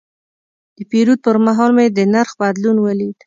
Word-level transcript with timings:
د 0.75 0.77
پیرود 0.89 1.19
پر 1.25 1.35
مهال 1.45 1.71
مې 1.77 1.85
د 1.97 1.99
نرخ 2.13 2.31
بدلون 2.41 2.77
ولید. 2.81 3.15